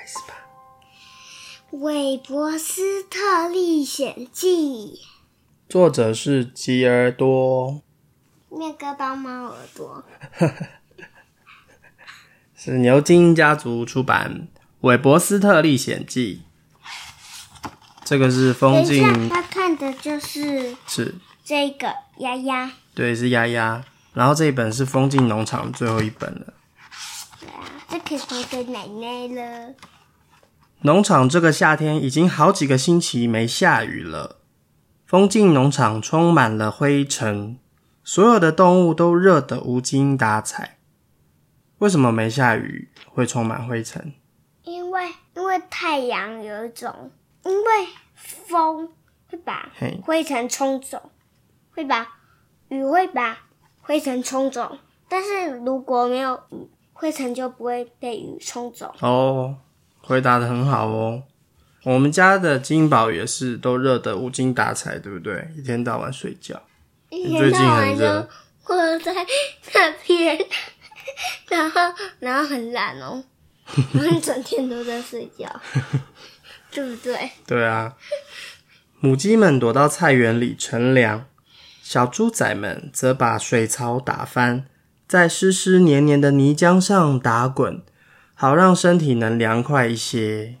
[0.00, 0.34] 开始吧。
[1.78, 4.94] 《韦伯斯特历险记》
[5.68, 7.82] 作者是吉尔多，
[8.48, 10.02] 面割到猫耳朵，
[12.56, 14.48] 是牛津家族出版
[14.80, 16.44] 《韦伯斯特历险记》。
[18.02, 21.14] 这个是风景，他看的就是是
[21.44, 22.72] 这个丫丫。
[22.94, 23.84] 对，是丫丫。
[24.14, 26.54] 然后这一本是风景农场最后一本了。
[27.38, 29.74] 对啊，这可以送给奶奶了。
[30.82, 34.38] 农场这个夏天已经好几个星期没下雨了，
[35.04, 37.58] 风景农场充满了灰尘，
[38.02, 40.78] 所有的动物都热得无精打采。
[41.80, 44.14] 为什么没下雨会充满灰尘？
[44.62, 47.10] 因为因为太阳有一种，
[47.44, 47.66] 因为
[48.14, 48.88] 风
[49.28, 49.70] 会把
[50.02, 51.10] 灰尘冲走，
[51.72, 52.08] 会把
[52.68, 53.36] 雨会把
[53.82, 54.78] 灰尘冲走。
[55.10, 58.94] 但是如果没有雨，灰尘就不会被雨冲走。
[59.00, 59.58] 哦，
[60.00, 61.22] 回答的很好哦。
[61.84, 65.48] 我们家的金宝也是都热得无精打采，对不对？
[65.56, 66.60] 一天到晚睡觉。
[67.08, 68.28] 一最近天到晚就很热
[68.98, 69.26] 坐在
[69.74, 70.46] 那边，
[71.48, 71.80] 然后
[72.18, 73.24] 然后很懒哦，
[73.94, 75.48] 我们整天都在睡觉，
[76.70, 77.30] 对不对？
[77.46, 77.96] 对啊，
[79.00, 81.26] 母鸡们躲到菜园里乘凉，
[81.82, 84.66] 小猪仔们则把水槽打翻，
[85.08, 87.82] 在湿湿黏黏的泥浆上打滚，
[88.40, 90.56] 好让身体能凉快一些。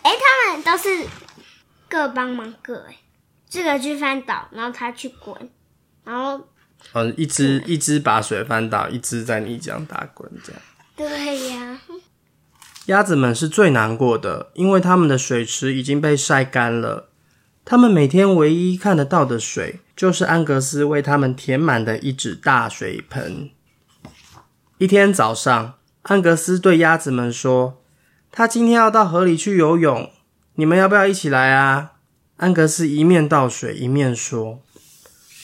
[0.00, 1.06] 哎，他们都是
[1.86, 2.96] 各帮忙各哎，
[3.50, 5.50] 这个去翻倒，然后他去滚，
[6.04, 6.48] 然后
[6.94, 10.62] 嗯，一只一只把水翻倒，一只在泥浆打滚，这样。
[10.96, 11.78] 对呀，
[12.86, 17.10] 鸭子们是最难过的，因为它们的水池已经被晒干了。
[17.66, 23.50] 它们每天唯一看得到的水，就是安格斯为它们填满的一只大水盆。
[24.78, 25.74] 一天早上，
[26.08, 27.82] 安格斯对鸭子们说
[28.32, 30.10] ：“他今天要到河里去游泳，
[30.54, 31.92] 你们要不要一起来啊？”
[32.38, 34.62] 安格斯一面倒水一面说：“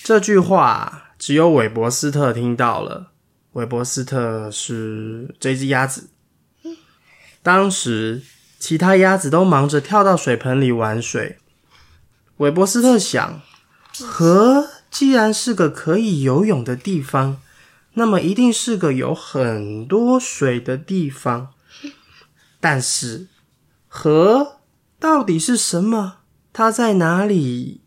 [0.03, 3.09] 这句话只有韦伯斯特听到了。
[3.53, 6.09] 韦伯斯特是这只鸭子。
[7.43, 8.23] 当时，
[8.59, 11.37] 其他鸭子都忙着跳到水盆里玩水。
[12.39, 13.43] 韦伯斯特想，
[14.01, 17.43] 河既然是个可以游泳的地方，
[17.95, 21.53] 那么一定是个有很多水的地方。
[22.61, 23.29] 但是，
[23.89, 24.61] 河
[24.99, 26.19] 到底是什么？
[26.53, 27.81] 它在哪里？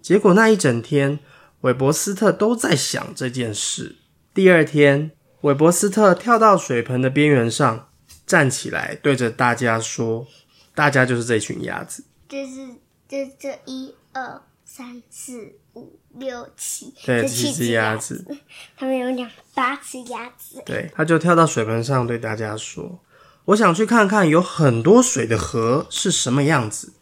[0.00, 1.18] 结果那一整天，
[1.60, 3.96] 韦伯斯特都在想这件事。
[4.32, 7.88] 第二天，韦伯斯特跳到水盆的边缘上，
[8.26, 10.26] 站起来，对着大家说
[10.74, 12.04] ：“大家就是这群鸭子。
[12.28, 12.68] 这是
[13.08, 18.36] 这这一二三四五六七，对，这七只只鸭子，子。
[18.76, 20.62] 他们有两八只鸭子。
[20.66, 23.00] 对，他就跳到水盆上，对大家说
[23.46, 26.92] ：“我想去看看有很多水的河是什么样子。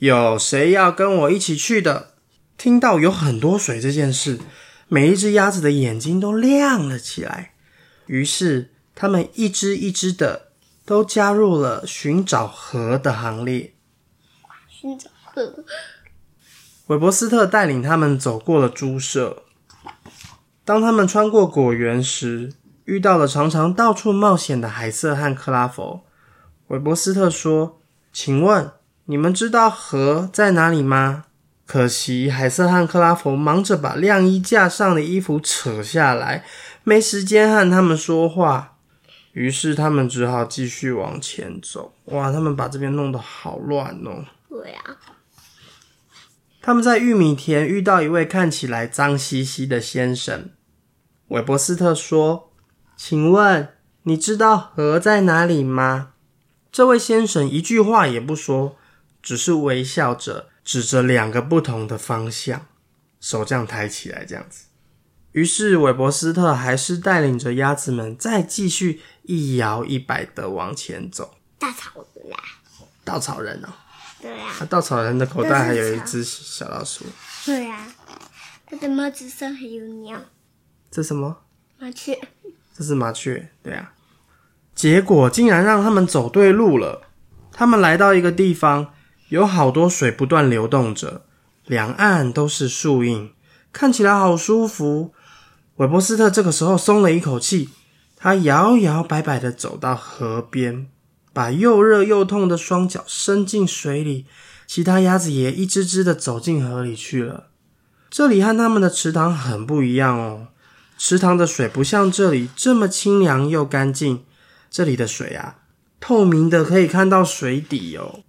[0.00, 2.12] 有谁要跟我一起去的？”
[2.58, 4.38] 听到有很多水这件事，
[4.88, 7.54] 每一只鸭子的眼睛都亮了起来。
[8.06, 10.52] 于是，它们一只一只的
[10.84, 13.72] 都加入了寻找河的行列。
[14.68, 15.64] 寻找河，
[16.88, 19.42] 韦伯斯特带领他们走过了猪舍。
[20.64, 22.54] 当他们穿过果园时，
[22.86, 26.04] 遇到了常常到处冒险的海瑟和克拉佛。
[26.68, 28.70] 韦伯斯特说：“请问
[29.04, 31.24] 你们知道河在哪里吗？”
[31.66, 36.42] 可惜海瑟和克拉佛忙着把晾衣架上的衣服扯下来，
[36.84, 38.76] 没时间和他们说话。
[39.32, 41.92] 于是他们只好继续往前走。
[42.06, 44.24] 哇，他们把这边弄得好乱哦！
[44.48, 44.96] 对啊，
[46.68, 50.50] 他们在玉米田遇到一位看起来脏兮兮的先生。
[51.28, 52.52] 韦伯斯特说
[52.94, 53.70] ：“请问
[54.02, 56.12] 你知道河在哪里吗？”
[56.70, 58.76] 这位先生一句话也不说，
[59.22, 62.66] 只是微笑着指着两个不同的方向，
[63.18, 64.66] 手这样抬起来，这样子。
[65.32, 71.34] 于是韦伯斯特还是带领着鸭子们再继续一摇一摆的往前走。
[71.58, 72.36] 稻草人啦，
[73.06, 73.68] 稻草人哦，
[74.20, 77.04] 对呀，啊，稻草人的口袋还有一只小老鼠，
[77.46, 77.86] 对啊，
[78.66, 80.20] 他的帽子上还有鸟，
[80.90, 81.42] 这什么？
[81.78, 82.18] 麻雀。
[82.76, 83.92] 这是麻雀，对啊。
[84.74, 87.02] 结果竟然让他们走对路了。
[87.50, 88.92] 他们来到一个地方，
[89.30, 91.24] 有好多水不断流动着，
[91.66, 93.32] 两岸都是树荫，
[93.72, 95.12] 看起来好舒服。
[95.76, 97.70] 韦伯斯特这个时候松了一口气，
[98.16, 100.88] 他摇摇摆摆的走到河边，
[101.38, 104.26] 把又热又痛的双脚伸进水里。
[104.66, 107.50] 其他鸭子也一只只的走进河里去了。
[108.10, 110.48] 这里和他们的池塘很不一样哦。
[110.96, 114.24] 池塘的水不像这里这么清凉又干净，
[114.68, 115.58] 这里的水啊，
[116.00, 118.24] 透明的，可以看到水底哦。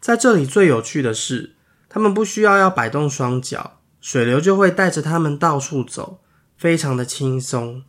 [0.00, 1.56] 在这里最有趣的是，
[1.88, 6.20] 它们不需要要摆动双脚，水流就会带着它们到处走，
[6.56, 7.82] 非常的轻松。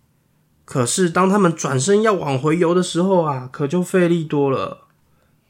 [0.73, 4.87] 可是当他们转身要往回游的时候啊，可就费力多了，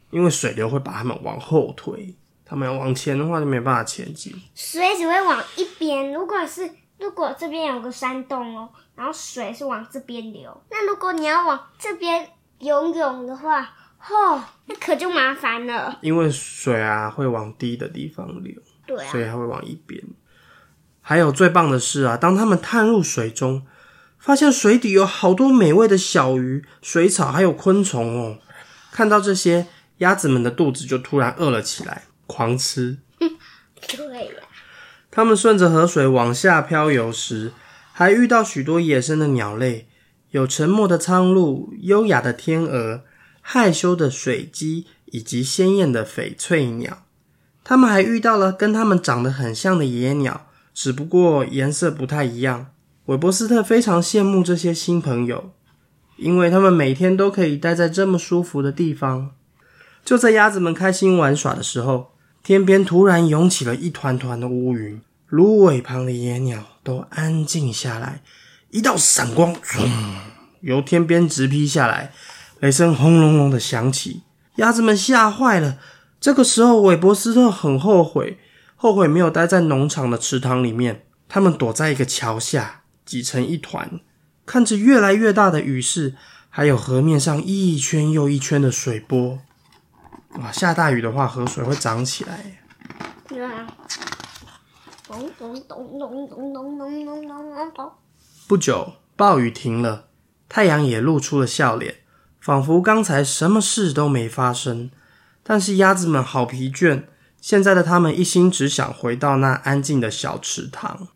[0.10, 4.36] 因为水流会把他们往后推，他们要往前的话就没办法前进。
[4.54, 6.12] 水只会往一边。
[6.12, 8.68] 如果是如果这边有个山洞哦，
[8.98, 12.28] 然后水是往这边流，那如果你要往这边
[12.60, 16.00] 游泳的话，哦，那可就麻烦了。
[16.02, 18.54] 因为水啊会往低的地方流，
[18.86, 20.04] 对啊所，以它会往一边。
[21.00, 23.66] 还有最棒的是啊，当他们探入水中，
[24.24, 28.38] 发现水底有好多美味的小鱼、水草，还有昆虫哦。
[28.90, 29.68] 看到这些，
[29.98, 33.00] 鸭子们的肚子就突然饿了起来，狂吃。
[33.20, 34.32] 对呀、
[35.12, 37.52] 它们顺着河水往下漂游时，
[37.92, 39.90] 还遇到许多野生的鸟类，
[40.32, 43.02] 有沉默的苍鹭、优雅的天鹅、
[43.42, 47.04] 害羞的水鸡以及鲜艳的翡翠鸟。
[47.66, 52.73] 它们还遇到了跟它们长得很像的野鸟，只不过颜色不太一样。
[53.08, 55.52] 韦伯斯特非常羡慕这些新朋友，
[56.16, 59.32] 因为他们每天都可以待在这么舒服的地方。
[60.06, 68.22] 就在鸭子们开心玩耍的时候，天边突然涌起了一团团的乌云，芦苇旁的野鸟都安静下来。
[68.70, 69.54] 一道闪光，
[70.62, 72.14] 由天边直劈下来，
[72.62, 74.24] 雷声轰隆隆的响起，
[74.56, 75.78] 鸭子们吓坏了。
[76.22, 78.40] 这个时候，韦伯斯特很后悔，
[78.78, 81.06] 后悔没有待在农场的池塘里面。
[81.28, 84.00] 他们躲在一个桥下，挤成一团，
[84.46, 86.16] 看着越来越大的雨势，
[86.50, 89.40] 还有河面上一圈又一圈的水波。
[90.40, 92.60] 哇，下大雨的话，河水会涨起来。
[93.28, 93.68] 对啊。
[95.06, 97.92] 咚咚咚咚咚咚咚咚咚咚。
[98.48, 100.08] 不久，暴雨停了，
[100.50, 101.98] 太阳也露出了笑脸，
[102.40, 104.90] 仿佛刚才什么事都没发生。
[105.44, 107.04] 但是鸭子们好疲倦，
[107.40, 111.10] 现在的它们一心只想回到那安静的小池塘。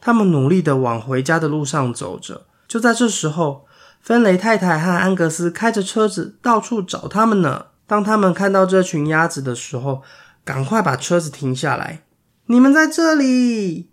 [0.00, 2.46] 他们努力的往回家的路上走着。
[2.66, 3.66] 就在这时候，
[4.00, 7.66] 芬雷太太和安格斯开着车子到处找他们呢。
[7.86, 10.02] 当他们看到这群鸭子的时候，
[10.44, 12.02] 赶快把车子停下来。
[12.46, 13.90] 你们在这里！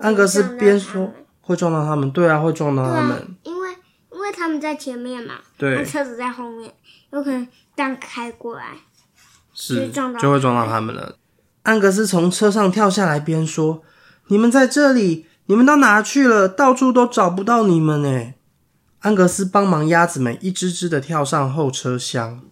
[0.00, 3.70] 安格斯就边说会撞到他们，对啊，会撞到他们，，因为
[4.12, 6.72] 因为他们在前面嘛，对那车子在后面，
[7.10, 8.74] 有可能这样开过来。
[9.54, 11.16] 是就撞到就会撞到他们了。
[11.62, 13.82] 安格斯从车上跳下来，边说
[14.28, 16.48] ：“你们在这里，你们到哪去了？
[16.48, 18.34] 到处都找不到你们呢。”
[19.00, 22.42] 安格斯帮忙鸭子们一只只的跳上后车厢。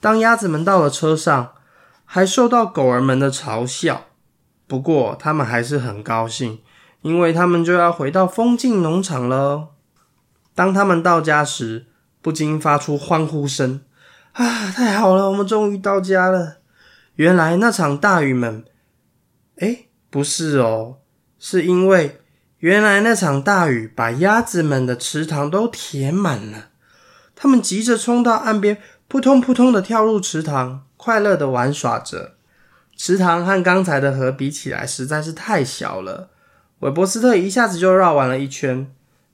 [0.00, 1.52] 当鸭子们到了车上，
[2.06, 4.06] 还受到狗儿们的嘲笑，
[4.66, 6.60] 不过他们还是很高兴，
[7.02, 9.68] 因为他们就要回到风景农场了。
[10.54, 11.86] 当他们到家时，
[12.22, 13.82] 不禁发出欢呼声。
[14.32, 16.58] 啊，太好了，我们终于到家了。
[17.16, 18.64] 原来那场大雨们，
[19.56, 20.99] 诶，不是哦，
[21.40, 22.20] 是因为
[22.58, 26.68] 原来那场大雨把鸭子们的池塘都填满了。
[27.34, 28.76] 他们急着冲到岸边，
[29.08, 32.36] 扑通扑通的跳入池塘，快乐的玩耍着。
[32.94, 36.28] 池塘和刚才的河比起来实在是太小了，
[36.80, 38.92] 韦伯斯特一下子就绕完了一圈，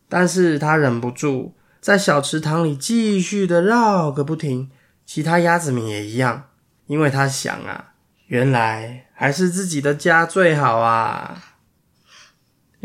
[0.08, 4.70] 但是他忍不住在小池塘里继续的绕个不停。
[5.05, 6.44] 其他鸭子们也一样，
[6.86, 7.93] 因为他想啊，
[8.27, 11.56] 原来还是自己的家最好啊。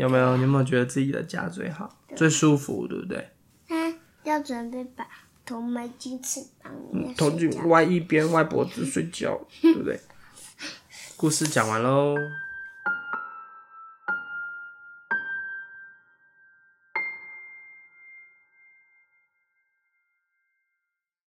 [0.02, 0.36] 有没有？
[0.36, 3.28] 你有没有觉得自己的家最好、最舒服，对不对？
[3.68, 3.94] 嗯
[4.24, 5.06] 要准备把
[5.44, 9.98] 头埋进翅膀里面头颈歪一边，歪脖子睡觉，对不对？
[11.16, 12.16] 故事讲完喽。